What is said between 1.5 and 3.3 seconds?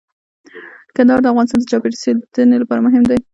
د چاپیریال ساتنې لپاره مهم دي.